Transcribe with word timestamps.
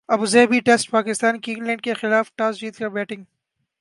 Abu Dhabi 0.09 0.59
ٹیسٹپاکستان 0.59 1.39
کی 1.39 1.53
England 1.53 1.81
کیخلاف 1.81 2.31
toss 2.35 2.59
جیت 2.59 2.77
کر 2.77 2.89
بیٹنگ 2.89 3.23